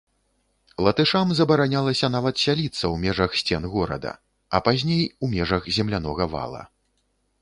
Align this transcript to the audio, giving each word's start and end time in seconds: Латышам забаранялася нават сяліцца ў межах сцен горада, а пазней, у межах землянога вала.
Латышам 0.85 1.33
забаранялася 1.39 2.09
нават 2.15 2.41
сяліцца 2.45 2.81
ў 2.81 2.95
межах 3.03 3.37
сцен 3.43 3.63
горада, 3.75 4.15
а 4.57 4.63
пазней, 4.69 5.05
у 5.27 5.31
межах 5.35 5.69
землянога 5.77 6.23
вала. 6.37 6.63